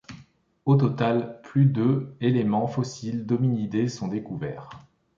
[0.65, 4.67] Au total, plus de éléments fossiles d'hominidés sont découverts.